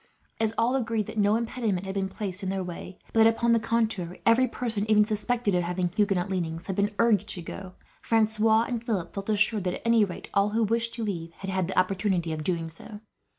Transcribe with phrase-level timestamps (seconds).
[0.39, 3.51] As all agreed that no impediment had been placed in their way, but that upon
[3.53, 7.73] the contrary, every person even suspected as having Huguenot leanings had been urged to go,
[8.01, 11.51] Francois and Philip felt assured that, at any rate, all who wished to leave had
[11.51, 13.01] had the opportunity of doing so.